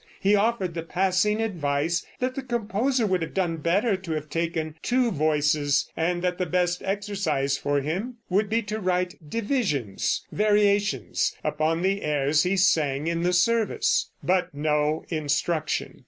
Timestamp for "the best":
6.39-6.81